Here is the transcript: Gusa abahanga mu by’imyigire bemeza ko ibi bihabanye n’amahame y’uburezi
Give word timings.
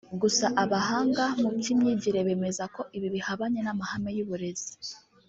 Gusa 0.21 0.45
abahanga 0.63 1.23
mu 1.41 1.49
by’imyigire 1.57 2.19
bemeza 2.27 2.63
ko 2.75 2.81
ibi 2.97 3.07
bihabanye 3.15 3.59
n’amahame 3.63 4.11
y’uburezi 4.17 4.71